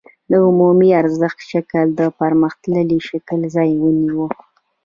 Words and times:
د 0.29 0.31
عمومي 0.45 0.89
ارزښت 1.01 1.39
شکل 1.51 1.85
د 1.99 2.01
پرمختللي 2.19 2.99
شکل 3.09 3.39
ځای 3.55 3.69
ونیو 3.81 4.25